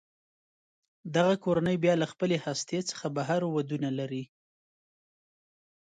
دغه 1.15 1.33
کورنۍ 1.43 1.75
بیا 1.83 1.93
له 2.01 2.07
خپلې 2.11 2.37
هستې 2.45 2.79
څخه 2.89 3.05
بهر 3.17 3.41
ودونه 3.55 3.89
لري. 3.99 4.23